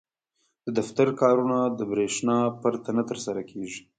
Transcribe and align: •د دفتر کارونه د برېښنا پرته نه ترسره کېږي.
•د 0.65 0.67
دفتر 0.79 1.07
کارونه 1.21 1.57
د 1.77 1.79
برېښنا 1.91 2.37
پرته 2.61 2.89
نه 2.97 3.03
ترسره 3.09 3.41
کېږي. 3.51 3.81